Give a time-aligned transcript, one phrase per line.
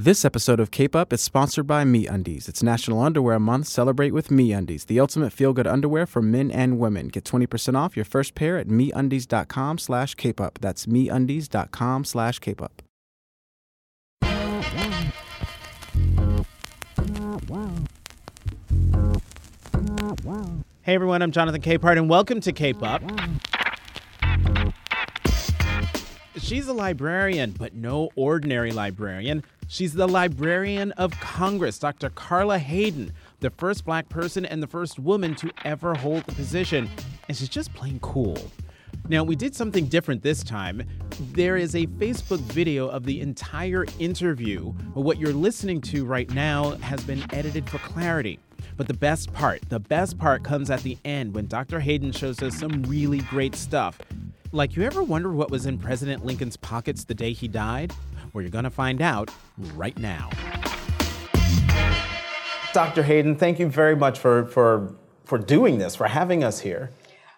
[0.00, 2.48] This episode of Cape Up is sponsored by Me Undies.
[2.48, 3.66] It's National Underwear Month.
[3.66, 7.08] Celebrate with Me Undies, the ultimate feel-good underwear for men and women.
[7.08, 10.60] Get 20% off your first pair at MeUndies.com slash Cape Up.
[10.60, 12.80] That's MeUndies.com slash Cape Up.
[20.82, 23.02] Hey everyone, I'm Jonathan Capehart, and welcome to Cape Up.
[26.36, 29.42] She's a librarian, but no ordinary librarian.
[29.70, 32.08] She's the Librarian of Congress, Dr.
[32.08, 36.88] Carla Hayden, the first black person and the first woman to ever hold the position.
[37.28, 38.38] And she's just plain cool.
[39.10, 40.84] Now, we did something different this time.
[41.32, 44.72] There is a Facebook video of the entire interview.
[44.94, 48.40] But what you're listening to right now has been edited for clarity.
[48.78, 51.80] But the best part, the best part comes at the end when Dr.
[51.80, 53.98] Hayden shows us some really great stuff.
[54.50, 57.92] Like, you ever wonder what was in President Lincoln's pockets the day he died?
[58.32, 59.30] Well, you're going to find out
[59.74, 60.30] right now.
[62.72, 63.02] Dr.
[63.02, 64.94] Hayden, thank you very much for, for,
[65.24, 66.90] for doing this, for having us here.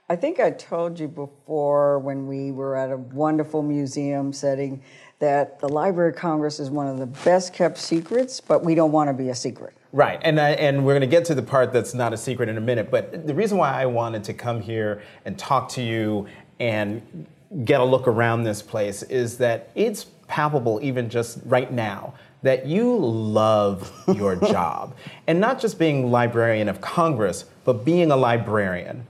[0.08, 4.82] I think I told you before when we were at a wonderful museum setting
[5.20, 8.90] that the Library of Congress is one of the best kept secrets, but we don't
[8.90, 9.74] want to be a secret.
[9.92, 12.48] Right, and I, and we're going to get to the part that's not a secret
[12.48, 12.90] in a minute.
[12.90, 16.26] But the reason why I wanted to come here and talk to you
[16.58, 17.26] and
[17.64, 22.64] get a look around this place is that it's palpable even just right now that
[22.64, 24.94] you love your job
[25.26, 29.06] and not just being librarian of Congress, but being a librarian.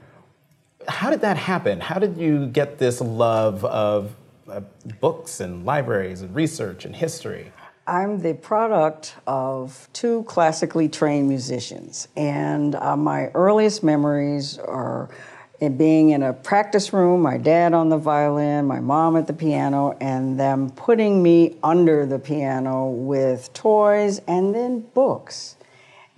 [0.89, 1.79] How did that happen?
[1.79, 4.17] How did you get this love of
[4.49, 4.61] uh,
[5.01, 7.53] books and libraries and research and history?
[7.87, 15.11] I'm the product of two classically trained musicians, and uh, my earliest memories are
[15.61, 19.33] and being in a practice room, my dad on the violin, my mom at the
[19.33, 25.57] piano, and them putting me under the piano with toys and then books.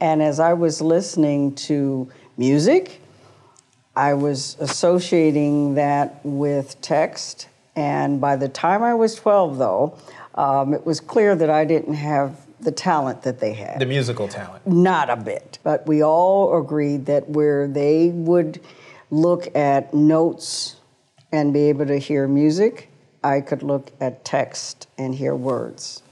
[0.01, 3.01] And as I was listening to music,
[3.97, 7.49] I was associating that with text.
[7.75, 9.99] And by the time I was 12, though,
[10.35, 13.81] um, it was clear that I didn't have the talent that they had.
[13.81, 14.67] The musical talent.
[14.67, 15.59] Not a bit.
[15.65, 18.61] But we all agreed that where they would
[19.13, 20.77] look at notes
[21.31, 22.89] and be able to hear music,
[23.23, 26.03] I could look at text and hear words.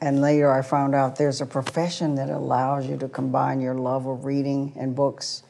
[0.00, 4.06] And later I found out there's a profession that allows you to combine your love
[4.06, 5.44] of reading and books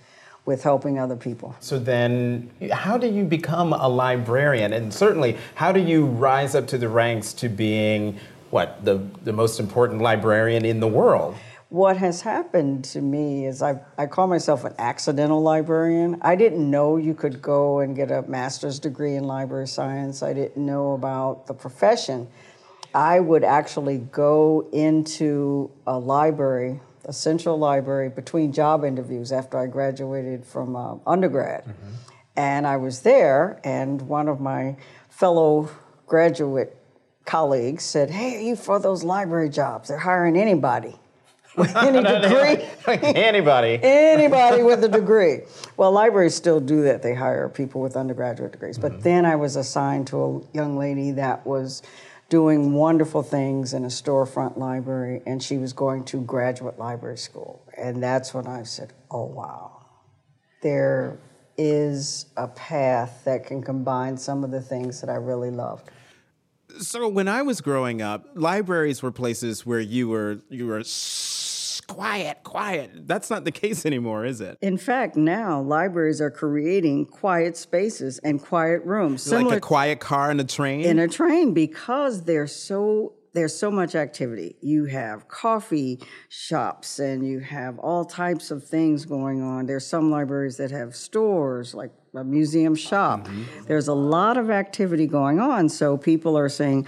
[0.45, 1.57] with helping other people.
[1.61, 4.73] So then, how do you become a librarian?
[4.73, 8.19] And certainly, how do you rise up to the ranks to being
[8.51, 11.37] what the, the most important librarian in the world?
[11.71, 16.19] What has happened to me is I, I call myself an accidental librarian.
[16.23, 20.23] I didn't know you could go and get a master's degree in library science.
[20.23, 22.29] I didn't know about the profession.
[22.95, 29.67] I would actually go into a library, a central library, between job interviews after I
[29.67, 31.65] graduated from uh, undergrad.
[31.65, 31.95] Mm-hmm.
[32.37, 34.77] And I was there, and one of my
[35.11, 35.69] fellow
[36.07, 36.75] graduate
[37.27, 39.89] colleagues said, Hey, are you for those library jobs?
[39.89, 40.99] They're hiring anybody
[41.59, 42.65] with any degree.
[42.87, 43.79] anybody.
[43.83, 45.41] anybody with a degree.
[45.77, 47.03] Well, libraries still do that.
[47.03, 48.79] They hire people with undergraduate degrees.
[48.79, 49.03] But mm-hmm.
[49.03, 51.83] then I was assigned to a young lady that was
[52.29, 57.63] doing wonderful things in a storefront library, and she was going to graduate library school.
[57.77, 59.87] And that's when I said, oh, wow.
[60.63, 61.19] There
[61.57, 65.91] is a path that can combine some of the things that I really loved.
[66.79, 70.85] So when I was growing up, libraries were places where you were you were
[71.89, 73.09] quiet, quiet.
[73.09, 74.59] That's not the case anymore, is it?
[74.61, 79.31] In fact, now libraries are creating quiet spaces and quiet rooms.
[79.33, 80.83] Like a quiet car in a train?
[80.83, 84.57] In a train because they're so there's so much activity.
[84.61, 89.67] You have coffee shops and you have all types of things going on.
[89.67, 93.27] There's some libraries that have stores, like a museum shop.
[93.27, 93.65] Mm-hmm.
[93.67, 95.69] There's a lot of activity going on.
[95.69, 96.87] So people are saying,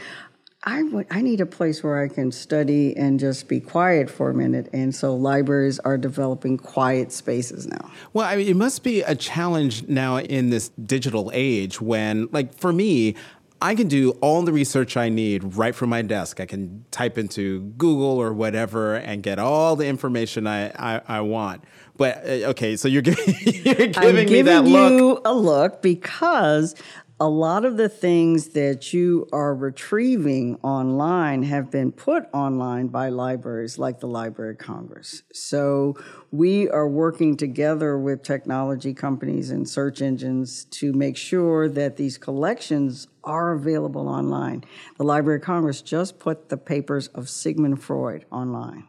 [0.65, 4.29] I, w- I need a place where I can study and just be quiet for
[4.29, 4.69] a minute.
[4.75, 7.91] And so libraries are developing quiet spaces now.
[8.13, 12.53] Well, I mean, it must be a challenge now in this digital age when, like,
[12.55, 13.15] for me,
[13.63, 16.41] I can do all the research I need right from my desk.
[16.41, 21.21] I can type into Google or whatever and get all the information I, I, I
[21.21, 21.65] want.
[21.97, 24.93] But uh, okay, so you're, giving, you're giving I'm me that look.
[24.93, 26.75] you a look because
[27.23, 33.11] a lot of the things that you are retrieving online have been put online by
[33.11, 35.23] libraries like the Library of Congress.
[35.35, 35.99] So
[36.31, 42.17] we are working together with technology companies and search engines to make sure that these
[42.17, 44.65] collections are available online.
[44.97, 48.89] The Library of Congress just put the papers of Sigmund Freud online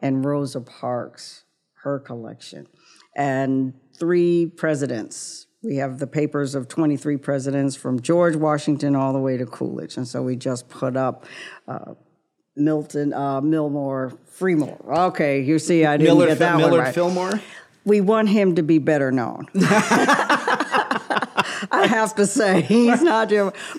[0.00, 1.42] and Rosa Parks,
[1.82, 2.68] her collection,
[3.16, 9.18] and three presidents we have the papers of 23 presidents from George Washington all the
[9.20, 9.96] way to Coolidge.
[9.96, 11.24] And so we just put up
[11.68, 11.94] uh,
[12.56, 14.84] Milton, uh, Millmore, Fremore.
[15.08, 16.94] Okay, you see, I didn't Millard, get that Millard one right.
[16.94, 17.40] Fillmore?
[17.84, 19.46] We want him to be better known.
[21.70, 23.30] I have to say, he's not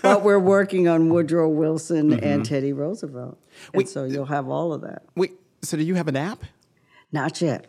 [0.01, 2.23] but we're working on Woodrow Wilson Mm-hmm.
[2.23, 3.37] and Teddy Roosevelt.
[3.73, 5.03] And so you'll have all of that.
[5.15, 6.43] Wait, so do you have an app?
[7.11, 7.65] Not yet.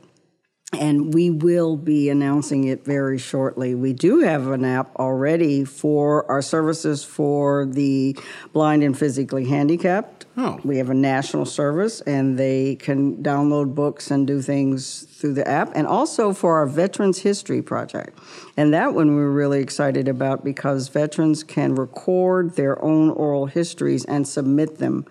[0.73, 3.75] And we will be announcing it very shortly.
[3.75, 8.17] We do have an app already for our services for the
[8.53, 10.27] blind and physically handicapped.
[10.37, 10.59] Oh.
[10.65, 15.47] We have a national service, and they can download books and do things through the
[15.47, 18.19] app, and also for our Veterans History Project.
[18.57, 24.05] And that one we're really excited about because veterans can record their own oral histories
[24.07, 25.07] and submit them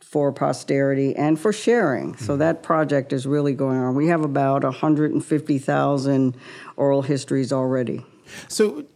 [0.00, 2.16] for posterity and for sharing.
[2.16, 2.38] So mm-hmm.
[2.38, 3.94] that project is really going on.
[3.94, 6.36] We have about 150,000
[6.76, 8.06] oral histories already.
[8.48, 8.86] So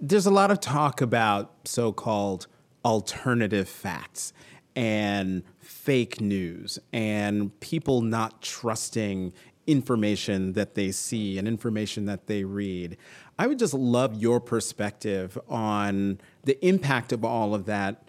[0.00, 2.46] there's a lot of talk about so called
[2.84, 4.32] alternative facts
[4.76, 9.32] and fake news and people not trusting
[9.66, 12.96] information that they see and information that they read.
[13.38, 18.05] I would just love your perspective on the impact of all of that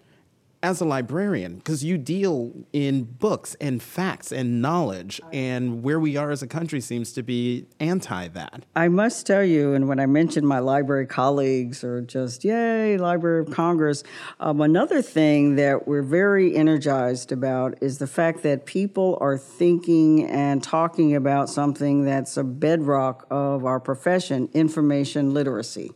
[0.62, 6.16] as a librarian because you deal in books and facts and knowledge and where we
[6.16, 10.00] are as a country seems to be anti that I must tell you, and when
[10.00, 14.02] I mentioned my library colleagues or just, yay, Library of Congress,
[14.40, 20.26] um, another thing that we're very energized about is the fact that people are thinking
[20.28, 25.92] and talking about something that's a bedrock of our profession information literacy.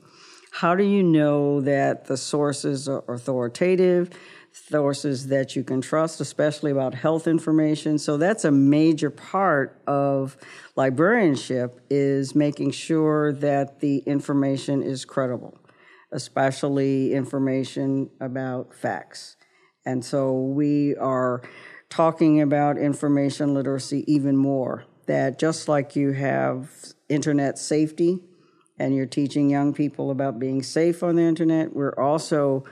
[0.55, 4.11] How do you know that the sources are authoritative?
[4.55, 7.99] sources that you can trust, especially about health information.
[7.99, 10.37] So that's a major part of
[10.77, 15.59] librarianship is making sure that the information is credible,
[16.13, 19.37] especially information about facts.
[19.87, 21.41] And so we are
[21.89, 24.85] talking about information literacy even more.
[25.07, 26.71] That just like you have
[27.09, 28.21] internet safety
[28.83, 32.65] and you're teaching young people about being safe on the internet, we're also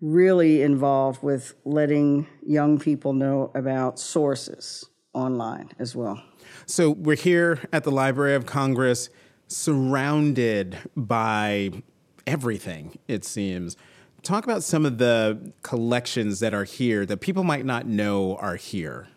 [0.00, 6.22] really involved with letting young people know about sources online as well.
[6.66, 9.10] So we're here at the Library of Congress,
[9.48, 11.82] surrounded by
[12.24, 13.76] everything, it seems.
[14.22, 18.56] Talk about some of the collections that are here that people might not know are
[18.56, 19.08] here.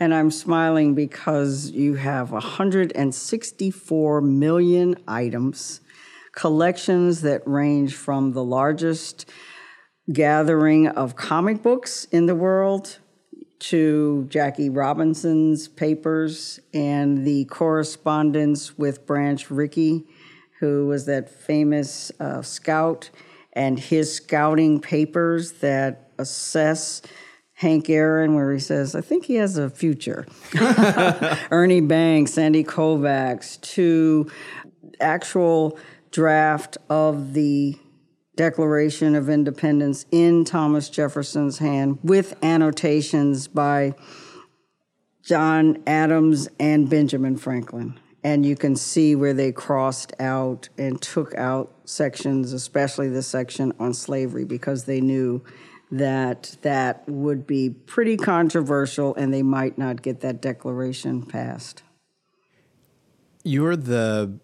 [0.00, 5.82] And I'm smiling because you have 164 million items,
[6.32, 9.28] collections that range from the largest
[10.10, 12.98] gathering of comic books in the world
[13.58, 20.06] to Jackie Robinson's papers and the correspondence with Branch Rickey,
[20.60, 23.10] who was that famous uh, scout,
[23.52, 27.02] and his scouting papers that assess
[27.60, 30.26] Hank Aaron, where he says, I think he has a future.
[31.50, 34.30] Ernie Banks, Sandy Koufax, to
[34.98, 35.78] actual
[36.10, 37.78] draft of the
[38.34, 43.92] Declaration of Independence in Thomas Jefferson's hand with annotations by
[45.22, 48.00] John Adams and Benjamin Franklin.
[48.24, 53.74] And you can see where they crossed out and took out sections, especially the section
[53.78, 55.44] on slavery, because they knew
[55.90, 61.82] that that would be pretty controversial and they might not get that declaration passed.
[63.42, 64.38] You're the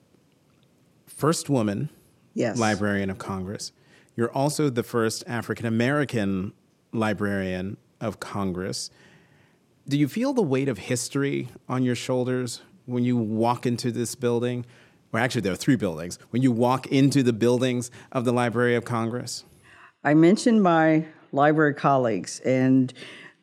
[1.07, 1.91] first woman
[2.35, 2.59] Yes.
[2.59, 3.73] librarian of Congress.
[4.15, 6.53] You're also the first African American
[6.93, 8.91] librarian of Congress.
[9.89, 14.15] Do you feel the weight of history on your shoulders when you walk into this
[14.15, 14.67] building?
[15.13, 16.19] Or actually, there are three buildings.
[16.31, 19.45] When you walk into the buildings of the Library of Congress?
[20.03, 22.93] I mentioned my library colleagues, and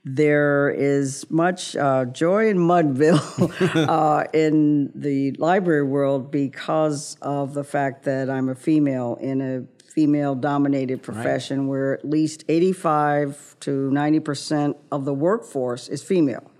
[0.03, 7.63] there is much uh, joy in Mudville uh, in the library world because of the
[7.63, 13.91] fact that I'm a female in a female dominated profession where at least 85 to
[13.91, 16.51] 90% of the workforce is female.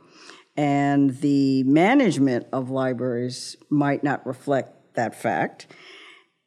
[0.56, 5.66] And the management of libraries might not reflect that fact.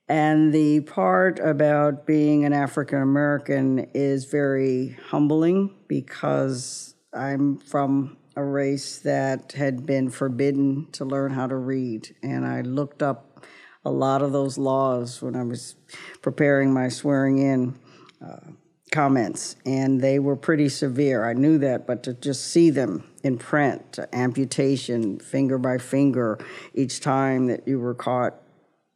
[0.09, 8.45] And the part about being an African American is very humbling because I'm from a
[8.45, 12.15] race that had been forbidden to learn how to read.
[12.23, 13.45] And I looked up
[13.85, 15.75] a lot of those laws when I was
[16.23, 17.79] preparing my swearing in
[18.25, 18.51] uh,
[18.93, 21.25] comments, and they were pretty severe.
[21.25, 26.39] I knew that, but to just see them in print, amputation, finger by finger,
[26.75, 28.35] each time that you were caught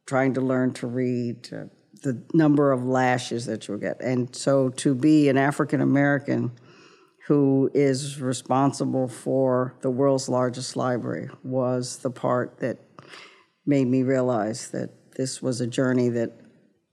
[0.05, 1.43] trying to learn to read,
[2.03, 4.01] the number of lashes that you'll get.
[4.01, 6.51] And so to be an African American
[7.27, 12.79] who is responsible for the world's largest library was the part that
[13.65, 16.31] made me realize that this was a journey that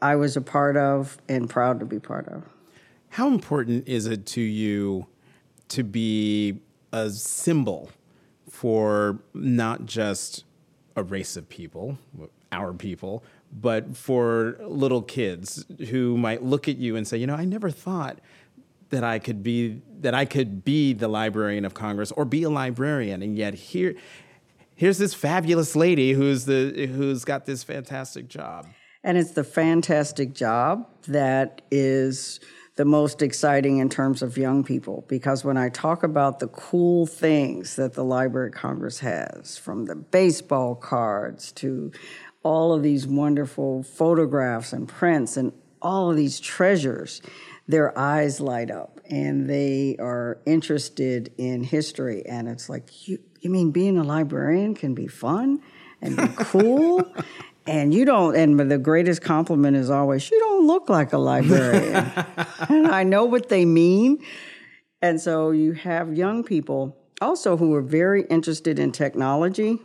[0.00, 2.44] I was a part of and proud to be part of.
[3.08, 5.06] How important is it to you
[5.68, 6.60] to be
[6.92, 7.90] a symbol
[8.50, 10.44] for not just
[10.94, 11.98] a race of people,
[12.52, 17.34] our people, but for little kids who might look at you and say, you know,
[17.34, 18.20] I never thought
[18.90, 22.50] that I could be that I could be the librarian of Congress or be a
[22.50, 23.94] librarian, and yet here,
[24.74, 28.66] here's this fabulous lady who's the who's got this fantastic job.
[29.04, 32.40] And it's the fantastic job that is
[32.78, 37.06] the most exciting in terms of young people because when I talk about the cool
[37.06, 41.90] things that the Library of Congress has, from the baseball cards to
[42.42, 47.22] all of these wonderful photographs and prints and all of these treasures,
[47.66, 52.24] their eyes light up and they are interested in history.
[52.26, 55.60] And it's like, you, you mean being a librarian can be fun
[56.00, 57.10] and be cool?
[57.66, 61.94] and you don't, and the greatest compliment is always, you don't look like a librarian.
[62.68, 64.22] and I know what they mean.
[65.00, 69.78] And so you have young people also who are very interested in technology.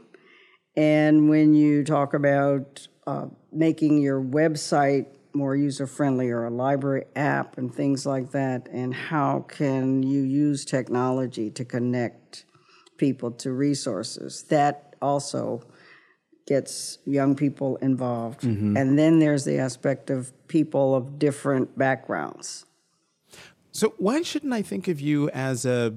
[0.76, 7.06] And when you talk about uh, making your website more user friendly or a library
[7.16, 12.46] app and things like that, and how can you use technology to connect
[12.98, 15.62] people to resources, that also
[16.46, 18.42] gets young people involved.
[18.42, 18.78] Mm-hmm.
[18.78, 22.66] And then there's the aspect of people of different backgrounds.
[23.72, 25.96] So, why shouldn't I think of you as a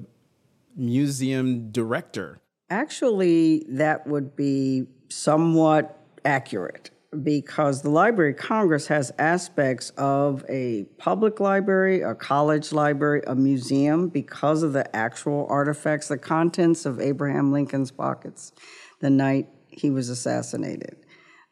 [0.74, 2.40] museum director?
[2.68, 6.90] Actually, that would be somewhat accurate
[7.22, 13.34] because the Library of Congress has aspects of a public library, a college library, a
[13.34, 18.52] museum because of the actual artifacts, the contents of Abraham Lincoln's pockets
[19.00, 20.96] the night he was assassinated.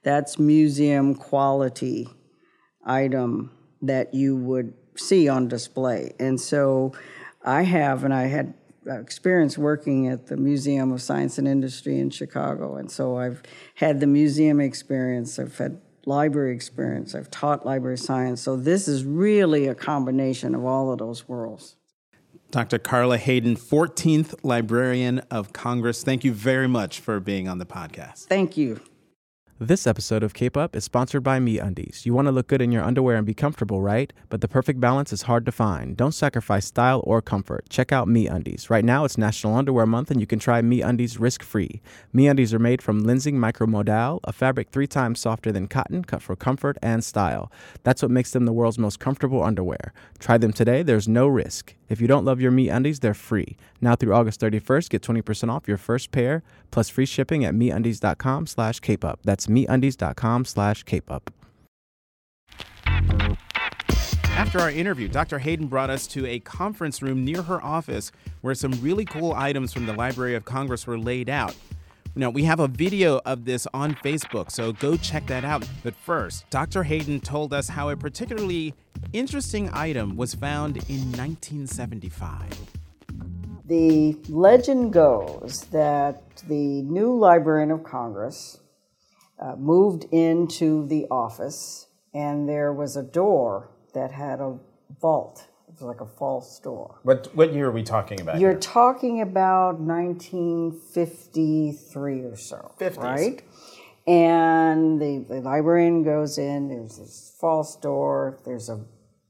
[0.02, 2.09] That's museum quality
[2.85, 3.52] item
[3.83, 6.12] that you would see on display.
[6.18, 6.92] And so
[7.44, 8.54] I have, and I had
[8.86, 12.76] Uh, experience working at the Museum of Science and Industry in Chicago.
[12.76, 13.42] And so I've
[13.76, 18.42] had the museum experience, I've had library experience, I've taught library science.
[18.42, 21.76] So this is really a combination of all of those worlds.
[22.50, 22.78] Dr.
[22.78, 26.04] Carla Hayden, 14th Librarian of Congress.
[26.04, 28.26] Thank you very much for being on the podcast.
[28.26, 28.80] Thank you.
[29.61, 32.04] This episode of Cape Up is sponsored by Me Undies.
[32.04, 34.12] You want to look good in your underwear and be comfortable, right?
[34.28, 35.96] But the perfect balance is hard to find.
[35.96, 37.68] Don't sacrifice style or comfort.
[37.68, 38.68] Check out Me Undies.
[38.68, 41.80] Right now, it's National Underwear Month, and you can try Me Undies risk-free.
[42.12, 46.20] Me Undies are made from Lenzing Micromodal, a fabric three times softer than cotton, cut
[46.20, 47.52] for comfort and style.
[47.84, 49.92] That's what makes them the world's most comfortable underwear.
[50.18, 50.82] Try them today.
[50.82, 51.76] There's no risk.
[51.94, 53.56] If you don't love your Me Undies, they're free.
[53.80, 58.48] Now through August 31st, get 20% off your first pair plus free shipping at meundies.com
[58.48, 59.20] slash capeup.
[59.22, 61.32] That's meundies.com slash capeup.
[64.24, 65.38] After our interview, Dr.
[65.38, 68.10] Hayden brought us to a conference room near her office
[68.40, 71.54] where some really cool items from the Library of Congress were laid out.
[72.16, 75.68] Now, we have a video of this on Facebook, so go check that out.
[75.83, 76.85] But first, Dr.
[76.85, 78.73] Hayden told us how a particularly
[79.12, 82.56] interesting item was found in 1975.
[83.64, 88.61] The legend goes that the new Librarian of Congress
[89.40, 94.59] uh, moved into the office, and there was a door that had a
[95.00, 97.00] vault it was like a false door.
[97.02, 98.38] What what year are we talking about?
[98.38, 98.61] You're here?
[98.61, 102.97] talking about 1953 or so, 50s.
[102.99, 103.43] right?
[104.07, 106.69] And the, the librarian goes in.
[106.69, 108.38] There's this false door.
[108.45, 108.85] There's a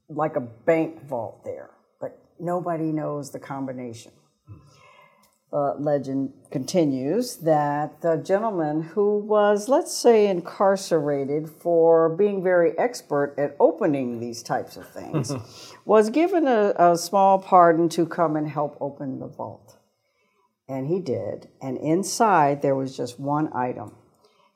[0.09, 4.11] like a bank vault there, but nobody knows the combination
[5.55, 13.33] uh, legend continues that the gentleman who was, let's say, incarcerated for being very expert
[13.37, 15.31] at opening these types of things
[15.85, 19.77] was given a, a small pardon to come and help open the vault.
[20.67, 21.47] And he did.
[21.61, 23.95] And inside there was just one item,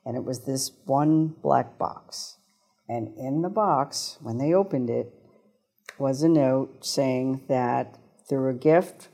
[0.04, 2.36] and it was this one black box.
[2.90, 5.14] And in the box, when they opened it,
[5.98, 7.96] was a note saying that
[8.28, 9.08] through a gift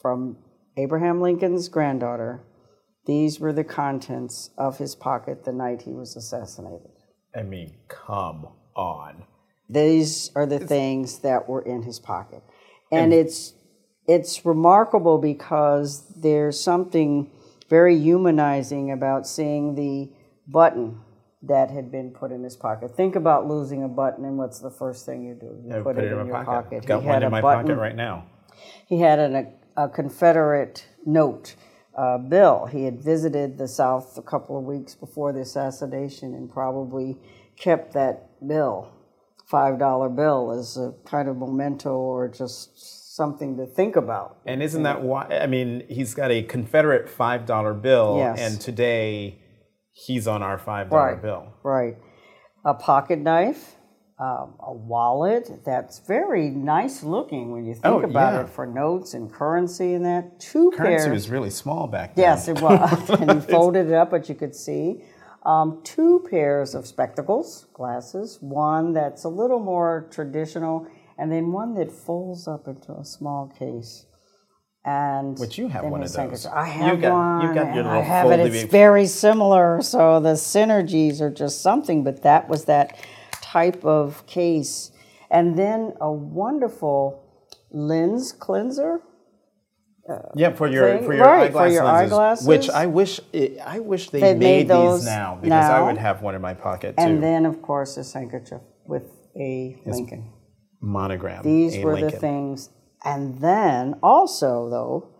[0.00, 0.38] from
[0.76, 2.42] Abraham Lincoln's granddaughter,
[3.06, 6.90] these were the contents of his pocket the night he was assassinated.
[7.34, 9.24] I mean, come on.
[9.68, 12.42] These are the things that were in his pocket.
[12.92, 13.54] And it's
[14.06, 17.30] it's remarkable because there's something
[17.68, 20.12] very humanizing about seeing the
[20.46, 21.00] button
[21.42, 22.96] that had been put in his pocket.
[22.96, 25.60] Think about losing a button, and what's the first thing you do?
[25.64, 26.46] You I put, it, in, my your pocket.
[26.46, 26.86] pocket.
[26.86, 27.64] Got He one had in a my button.
[27.66, 28.26] pocket right now.
[28.86, 31.54] He had an, a, Confederate note
[31.96, 32.66] uh, bill.
[32.66, 37.18] He had visited the South a couple of weeks before the assassination and probably
[37.58, 38.90] kept that bill,
[39.50, 44.38] $5 bill, as a kind of memento or just something to think about.
[44.44, 45.26] And isn't that why?
[45.28, 48.38] I mean, he's got a Confederate five dollar bill, Yes.
[48.38, 49.38] and today
[49.92, 51.22] he's on our five dollar Right.
[51.22, 51.46] bill.
[51.62, 51.96] Right.
[52.64, 53.76] A pocket knife,
[54.18, 58.40] um, a wallet that's very nice looking when you think Oh, about yeah.
[58.42, 60.40] it for notes and currency and that.
[60.40, 61.12] Two Currency pairs.
[61.12, 62.22] was really small back then.
[62.22, 63.10] Yes, it was.
[63.20, 65.02] and he folded it up, but you could see.
[65.44, 70.86] Um, two pairs of spectacles, glasses, one that's a little more traditional,
[71.18, 74.06] and then one that folds up into a small case.
[74.84, 76.46] And Which you have one of those.
[76.46, 77.42] I You've got- one.
[77.42, 78.40] you've got your and I have it.
[78.40, 82.02] It's very similar, so the synergies are just something.
[82.04, 82.96] But that was that
[83.52, 84.90] type of case,
[85.30, 87.22] and then a wonderful
[87.70, 89.00] lens cleanser.
[90.08, 91.04] Uh, yeah, for your thing.
[91.04, 92.46] for your Right, for your lenses, eyeglasses.
[92.46, 95.80] which I wish it, I wish they They made, made those these now because I
[95.82, 97.02] would have one in my pocket too.
[97.02, 99.02] And then, of course, his handkerchief with
[99.36, 100.32] a Lincoln.
[100.80, 101.42] Monogram.
[101.42, 102.10] These A were Lincoln.
[102.12, 102.70] the things.
[103.04, 105.10] And then also, though,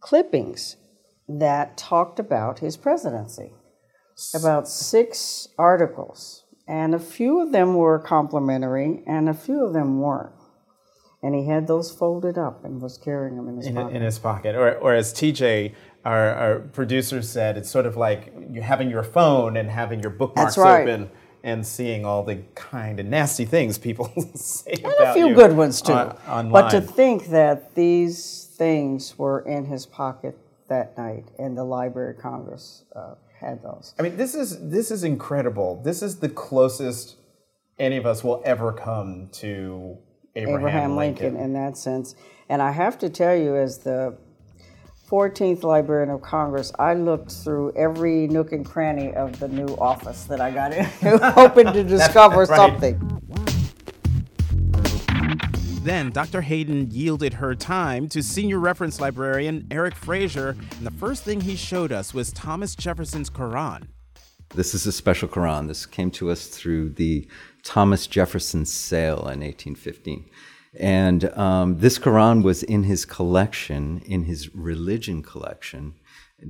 [0.00, 0.76] clippings
[1.28, 3.52] that talked about his presidency.
[4.34, 6.44] About six articles.
[6.68, 10.34] And a few of them were complimentary, and a few of them weren't.
[11.22, 13.96] And he had those folded up and was carrying them in his in, pocket.
[13.96, 14.54] in his pocket.
[14.54, 19.02] Or, or as TJ, our, our producer, said, it's sort of like you having your
[19.02, 20.82] phone and having your bookmarks right.
[20.82, 21.10] open
[21.42, 25.34] and seeing all the kind of nasty things people say and about a few you
[25.34, 25.92] good ones too.
[25.92, 26.52] on- online.
[26.52, 30.36] but to think that these things were in his pocket
[30.68, 33.94] that night, in the Library of Congress uh, had those.
[33.98, 35.80] I mean, this is this is incredible.
[35.82, 37.16] This is the closest
[37.78, 39.98] any of us will ever come to
[40.34, 41.36] Abraham, Abraham Lincoln.
[41.36, 42.14] in that sense.
[42.48, 44.16] And I have to tell you, as the
[45.08, 50.24] 14th Librarian of Congress, I looked through every nook and cranny of the new office
[50.24, 52.48] that I got into, hoping to discover right.
[52.48, 53.22] something.
[55.82, 56.40] Then Dr.
[56.42, 61.54] Hayden yielded her time to senior reference librarian Eric Frazier, and the first thing he
[61.54, 63.88] showed us was Thomas Jefferson's Quran.
[64.54, 65.68] This is a special Quran.
[65.68, 67.28] This came to us through the
[67.62, 70.28] Thomas Jefferson sale in 1815.
[70.78, 75.94] And um, this Quran was in his collection, in his religion collection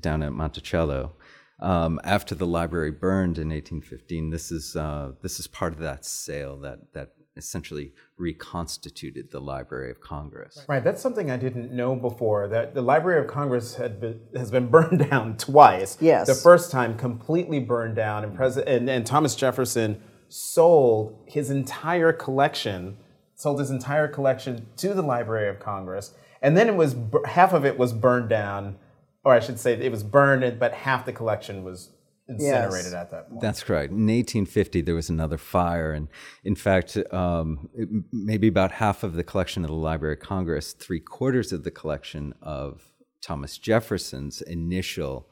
[0.01, 1.15] down at Monticello.
[1.61, 6.05] Um, after the library burned in 1815, this is, uh, this is part of that
[6.05, 10.65] sale that, that essentially reconstituted the Library of Congress.
[10.69, 12.49] Right, that's something I didn't know before.
[12.49, 15.97] That the Library of Congress had been, has been burned down twice.
[16.01, 16.27] Yes.
[16.27, 22.13] The first time completely burned down, and, Pres- and, and Thomas Jefferson sold his entire
[22.13, 22.99] collection,
[23.35, 27.65] sold his entire collection to the Library of Congress, and then it was half of
[27.65, 28.77] it was burned down,
[29.25, 31.91] or I should say it was burned, but half the collection was
[32.29, 33.41] incinerated at that point.
[33.41, 33.91] That's correct.
[33.91, 36.09] In 1850, there was another fire, and
[36.45, 40.73] in fact, um, it- maybe about half of the collection of the Library of Congress,
[40.73, 45.29] three quarters of the collection of Thomas Jefferson's initial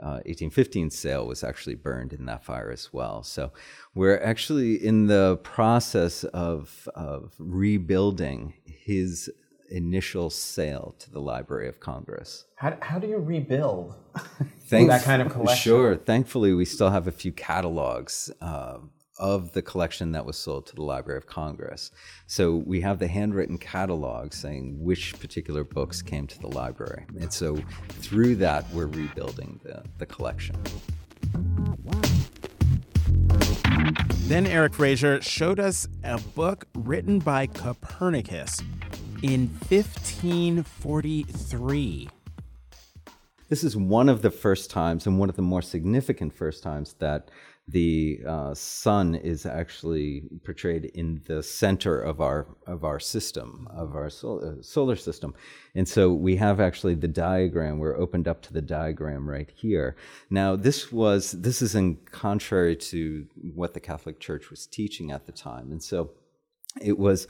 [0.00, 3.24] uh, 1815 sale was actually burned in that fire as well.
[3.24, 3.52] So
[3.96, 9.28] we're actually in the process of, of rebuilding his
[9.70, 12.44] initial sale to the Library of Congress.
[12.56, 13.94] How, how do you rebuild?
[14.66, 15.56] Thank- that kind of collection?
[15.56, 15.96] Sure.
[15.96, 18.78] Thankfully, we still have a few catalogs uh,
[19.18, 21.90] of the collection that was sold to the Library of Congress.
[22.26, 27.04] So we have the handwritten catalog saying which particular books came to the library.
[27.20, 30.56] And so through that, we're rebuilding the, the collection.
[34.28, 38.62] Then Eric Frazier showed us a book written by Copernicus
[39.22, 42.08] in 1543.
[43.48, 46.94] this is one of the first times and one of the more significant first times
[47.00, 47.30] that
[47.66, 53.94] the uh, sun is actually portrayed in the center of our of our system of
[53.94, 55.34] our sol- uh, solar system.
[55.74, 59.96] And so we have actually the diagram we're opened up to the diagram right here.
[60.30, 65.26] Now this was this is in contrary to what the catholic church was teaching at
[65.26, 65.70] the time.
[65.70, 66.12] And so
[66.80, 67.28] it was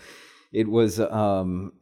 [0.53, 1.73] it was um,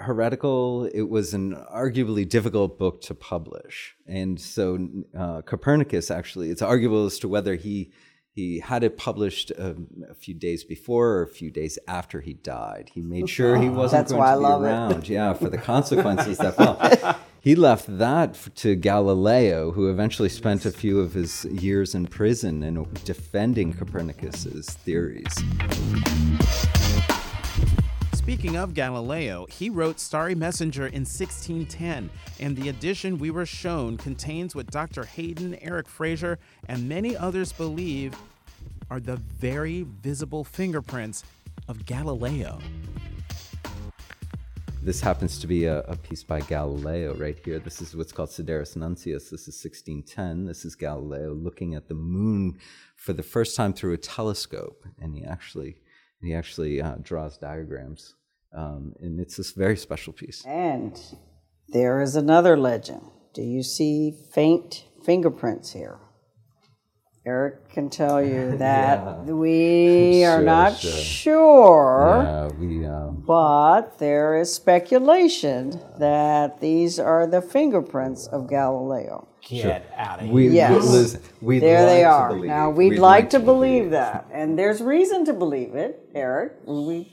[0.00, 0.84] heretical.
[0.86, 7.06] It was an arguably difficult book to publish, and so uh, Copernicus actually it's arguable
[7.06, 7.92] as to whether he
[8.32, 12.34] he had it published um, a few days before or a few days after he
[12.34, 12.90] died.
[12.92, 15.04] He made sure he wasn't That's going why to I be around.
[15.04, 15.08] it.
[15.08, 17.16] Yeah, for the consequences that fell.
[17.40, 22.62] He left that to Galileo, who eventually spent a few of his years in prison
[22.62, 25.34] in defending Copernicus's theories.
[28.24, 32.08] Speaking of Galileo, he wrote Starry Messenger in 1610,
[32.40, 35.04] and the edition we were shown contains what Dr.
[35.04, 38.14] Hayden, Eric Frazier, and many others believe
[38.88, 41.22] are the very visible fingerprints
[41.68, 42.60] of Galileo.
[44.82, 47.58] This happens to be a, a piece by Galileo right here.
[47.58, 49.28] This is what's called Sidereus Nuncius.
[49.28, 50.46] This is 1610.
[50.46, 52.56] This is Galileo looking at the moon
[52.96, 55.76] for the first time through a telescope, and he actually
[56.24, 58.14] he actually uh, draws diagrams,
[58.52, 60.44] um, and it's this very special piece.
[60.46, 61.00] And
[61.68, 63.02] there is another legend.
[63.32, 65.98] Do you see faint fingerprints here?
[67.26, 70.90] Eric can tell you that we are Sure, not sure.
[70.92, 79.26] sure, Yeah, we um, but there is speculation that these are the fingerprints of Galileo.
[79.48, 80.82] Get out of we, Yes.
[80.82, 82.28] we, listen, we'd There they like to are.
[82.28, 86.52] believe- Now we'd, we'd like, to believe that, and there's reason to believe it, Eric.
[86.66, 87.10] We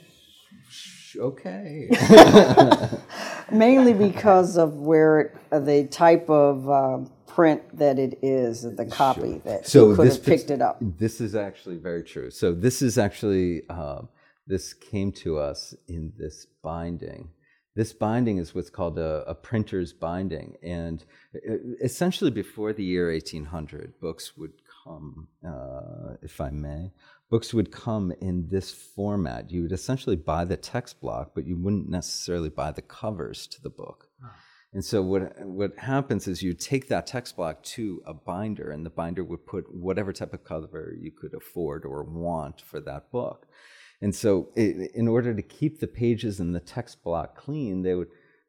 [1.18, 1.90] Okay.
[3.52, 8.86] mainly because of where it, uh, the type of um, print that it is, the
[8.86, 10.78] copy that so could this have picked it up.
[10.82, 12.30] This is actually very true.
[12.30, 14.10] So this is actually um,
[14.48, 17.30] this came to us in this binding.
[17.74, 23.12] This binding is what's called a, a printer's binding, and uh, essentially before the year
[23.12, 24.52] 1800, books would
[24.84, 26.92] come, uh, if I may,
[27.30, 29.52] books would come in this format.
[29.52, 33.62] You would essentially buy the text block, but you wouldn't necessarily buy the covers to
[33.62, 34.10] the book.
[34.74, 38.86] And so what what happens is you take that text block to a binder, and
[38.86, 43.12] the binder would put whatever type of cover you could afford or want for that
[43.12, 43.48] book.
[44.02, 47.96] And so, i in order to keep the pages and the text block clean, they
[47.96, 48.08] would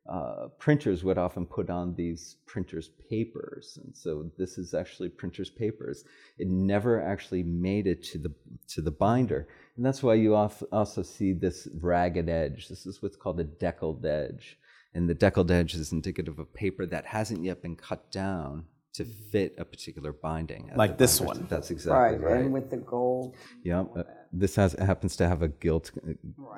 [0.08, 5.48] uh, printers would often put on these printers papers, and so this is actually printers
[5.50, 6.04] papers.
[6.38, 8.35] It never actually made it to the
[8.68, 12.68] to the binder, and that's why you also see this ragged edge.
[12.68, 14.58] This is what's called a deckled edge,
[14.94, 19.05] and the deckled edge is indicative of paper that hasn't yet been cut down to
[19.05, 20.70] fit a particular binding.
[20.76, 21.40] Like this binder.
[21.40, 21.46] one.
[21.48, 22.44] That's exactly Right, right.
[22.44, 23.35] and with the gold.
[23.64, 24.02] Yeah, uh,
[24.33, 25.90] this has happens to have a gilt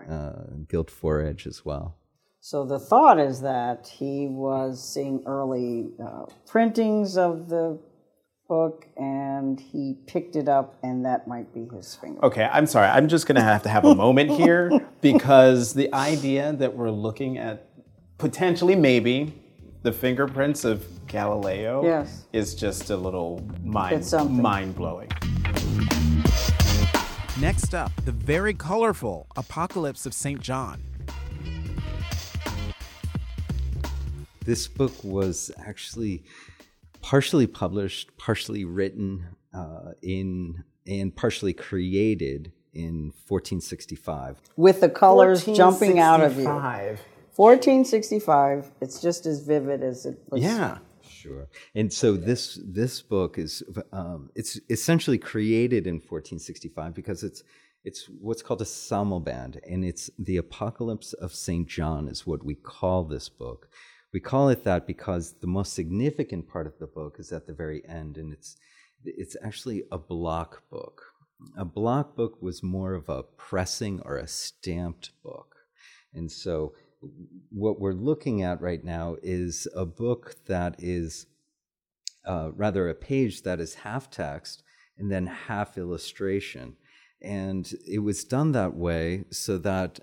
[0.08, 0.32] uh,
[0.68, 1.96] gilt foredge as well.
[2.40, 7.78] So the thought is that he was seeing early uh, printings of the
[8.48, 12.22] book, and he picked it up, and that might be his finger.
[12.22, 12.88] Okay, I'm sorry.
[12.88, 16.90] I'm just going to have to have a moment here because the idea that we're
[16.90, 17.66] looking at
[18.24, 19.38] potentially, maybe,
[19.82, 22.24] the fingerprints of Galileo Yes.
[22.32, 25.10] is just a little mind mind blowing.
[27.38, 30.40] Next up, the very colorful Apocalypse of St.
[30.40, 30.82] John.
[34.46, 36.24] This book was actually
[37.02, 44.40] partially published, partially written uh, in, and partially created in 1465.
[44.56, 47.04] With the colors jumping out of you.
[47.36, 48.56] 1465.
[48.56, 50.42] 1465, it's just as vivid as it was.
[50.42, 50.78] Yeah.
[51.24, 51.48] Sure.
[51.74, 57.42] And so this this book is um, it's essentially created in 1465 because it's
[57.84, 62.54] it's what's called a Sammelband, and it's the Apocalypse of Saint John is what we
[62.54, 63.68] call this book.
[64.12, 67.52] We call it that because the most significant part of the book is at the
[67.52, 68.56] very end, and it's
[69.04, 71.02] it's actually a block book.
[71.58, 75.54] A block book was more of a pressing or a stamped book,
[76.14, 76.74] and so
[77.50, 81.26] what we're looking at right now is a book that is
[82.26, 84.62] uh, rather a page that is half text
[84.96, 86.76] and then half illustration.
[87.22, 90.00] And it was done that way so that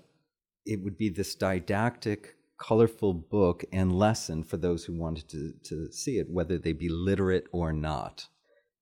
[0.64, 5.92] it would be this didactic, colorful book and lesson for those who wanted to, to
[5.92, 8.28] see it, whether they be literate or not.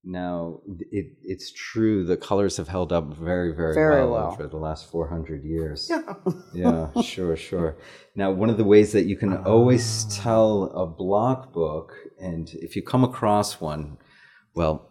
[0.03, 0.61] Now,
[0.91, 4.33] it, it's true the colors have held up very, very, Very well, well.
[4.33, 5.91] over the last 400 years.
[5.91, 6.15] Yeah.
[6.55, 7.77] yeah, sure, sure.
[8.17, 10.23] Now, one of the ways that you can always ah.
[10.23, 13.99] tell a block book, and if you come across one,
[14.55, 14.90] well,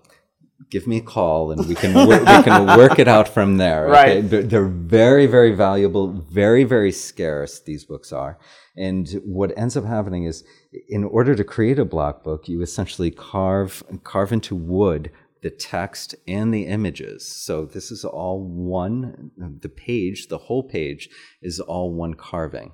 [0.70, 3.88] give me a call and we can work, we can work it out from there.
[3.88, 4.18] okay?
[4.18, 4.30] Right.
[4.30, 7.60] They're, they're very, very valuable, very, very scarce.
[7.60, 8.38] These books are,
[8.78, 10.44] and what ends up happening is,
[10.88, 16.16] in order to create a block book, you essentially carve carve into wood the text
[16.28, 17.28] and the images.
[17.28, 19.32] So this is all one.
[19.38, 21.10] The page, the whole page,
[21.42, 22.74] is all one carving.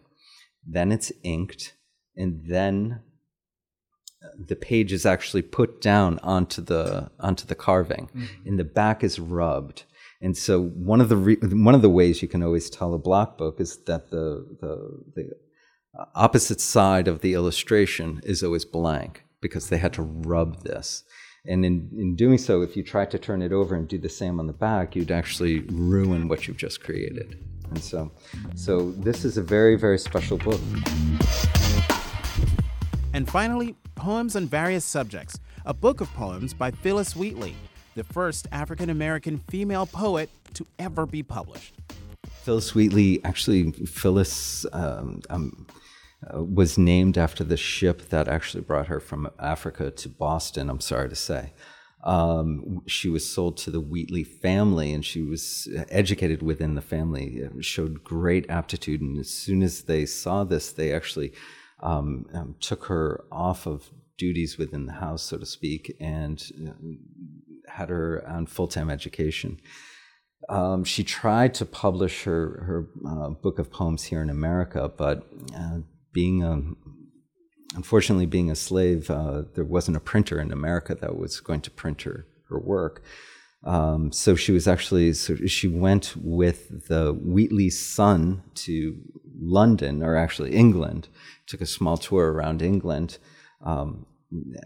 [0.68, 1.74] Then it's inked,
[2.16, 3.02] and then
[4.38, 8.48] the page is actually put down onto the onto the carving, mm-hmm.
[8.48, 9.84] and the back is rubbed.
[10.22, 12.98] And so one of the re- one of the ways you can always tell a
[13.00, 15.30] block book is that the the the
[16.14, 21.04] opposite side of the illustration is always blank because they had to rub this.
[21.48, 24.10] And in, in doing so, if you try to turn it over and do the
[24.10, 27.44] same on the back, you'd actually ruin what you've just created.
[27.70, 28.12] And so,
[28.56, 30.62] so this is a very, very special book.
[33.16, 37.56] And finally, Poems on Various Subjects, a book of poems by Phillis Wheatley,
[37.96, 41.76] the first African American female poet to ever be published.
[42.44, 45.66] Phillis Wheatley, actually, Phillis um, um,
[46.30, 50.82] uh, was named after the ship that actually brought her from Africa to Boston, I'm
[50.82, 51.54] sorry to say.
[52.04, 57.46] Um, she was sold to the Wheatley family and she was educated within the family,
[57.46, 59.00] uh, showed great aptitude.
[59.00, 61.32] And as soon as they saw this, they actually
[61.86, 67.72] um, um, took her off of duties within the house, so to speak, and uh,
[67.72, 69.60] had her on full time education.
[70.50, 75.28] Um, she tried to publish her her uh, book of poems here in America, but
[75.56, 75.80] uh,
[76.12, 76.62] being a
[77.76, 81.72] unfortunately being a slave, uh, there wasn't a printer in America that was going to
[81.72, 83.04] print her her work.
[83.64, 88.98] Um, so she was actually so she went with the Wheatley's son to
[89.40, 91.08] London, or actually England,
[91.48, 93.18] took a small tour around England.
[93.62, 94.06] Um,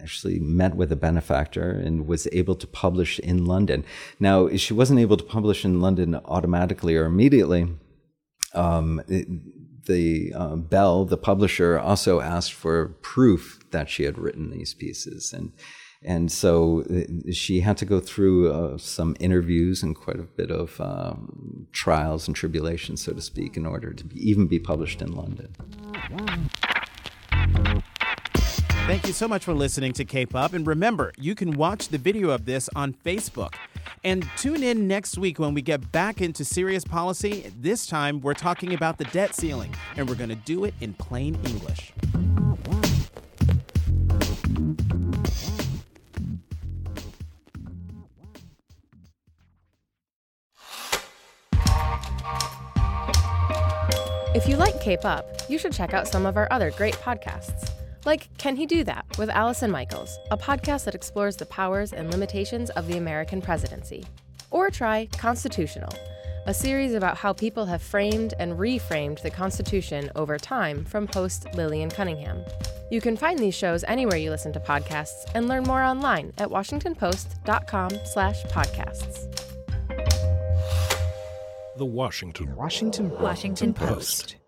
[0.02, 3.84] actually met with a benefactor and was able to publish in London.
[4.18, 7.68] Now, she wasn't able to publish in London automatically or immediately.
[8.54, 9.28] Um, it-
[9.86, 15.32] the uh, Bell, the publisher, also asked for proof that she had written these pieces,
[15.32, 15.52] and
[16.02, 20.50] and so uh, she had to go through uh, some interviews and quite a bit
[20.50, 25.02] of um, trials and tribulations, so to speak, in order to be, even be published
[25.02, 25.54] in London.
[28.86, 30.52] Thank you so much for listening to Cape Up.
[30.52, 33.54] And remember, you can watch the video of this on Facebook.
[34.02, 37.52] And tune in next week when we get back into serious policy.
[37.56, 40.94] This time, we're talking about the debt ceiling, and we're going to do it in
[40.94, 41.92] plain English.
[54.90, 57.70] If you Cape Up, you should check out some of our other great podcasts.
[58.04, 62.10] Like Can He Do That with Allison Michaels, a podcast that explores the powers and
[62.10, 64.04] limitations of the American presidency.
[64.50, 65.92] Or try Constitutional,
[66.46, 71.46] a series about how people have framed and reframed the Constitution over time from host
[71.54, 72.44] Lillian Cunningham.
[72.90, 76.48] You can find these shows anywhere you listen to podcasts and learn more online at
[76.48, 79.28] washingtonpost.com slash podcasts.
[81.76, 83.88] The Washington Washington Washington Post.
[83.88, 84.39] Post.